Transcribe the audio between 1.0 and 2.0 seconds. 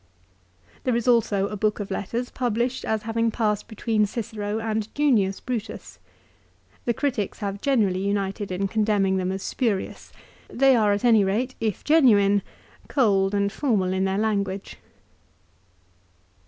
also a book of